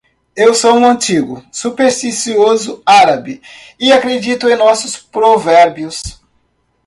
Eu 0.35 0.55
sou 0.55 0.73
um 0.77 0.83
antigo? 0.83 1.45
supersticioso 1.51 2.81
árabe? 2.83 3.39
e 3.79 3.91
acredito 3.93 4.49
em 4.49 4.55
nossos 4.55 4.97
provérbios. 4.97 6.01